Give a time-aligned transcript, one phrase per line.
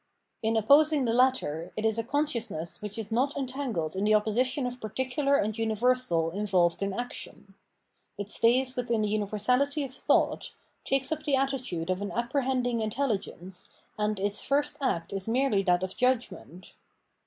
[0.41, 4.65] In opposing the latter, it is a consciousness which is not entangled in the opposition
[4.65, 7.53] of particular and universal involved in action.
[8.17, 10.53] It stays within the universahty of thought,
[10.85, 15.83] takes up the attitude of an apprehen^g intelhgence, and its first act is merely that
[15.83, 16.73] of judgment.